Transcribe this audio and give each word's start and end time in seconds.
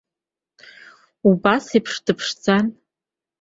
Убас 1.29 1.65
еиԥш 1.73 1.93
дыԥшӡан. 2.05 2.65